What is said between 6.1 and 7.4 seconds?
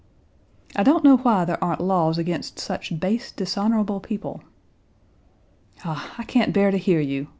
I can't bear to hear you!"